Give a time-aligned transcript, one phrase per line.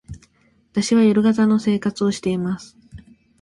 [0.71, 2.75] 私は夜型の生活をしています。